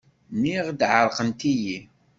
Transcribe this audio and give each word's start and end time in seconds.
Nniɣ-d 0.33 0.81
ɛerqent-iyi. 0.91 1.77